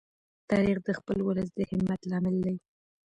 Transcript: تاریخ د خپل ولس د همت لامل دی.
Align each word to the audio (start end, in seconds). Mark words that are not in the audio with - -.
تاریخ 0.49 0.77
د 0.83 0.89
خپل 0.99 1.17
ولس 1.23 1.49
د 1.53 1.59
همت 1.69 2.01
لامل 2.09 2.35
دی. 2.45 2.55